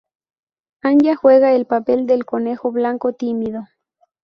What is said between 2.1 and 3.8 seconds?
Conejo Blanco tímido.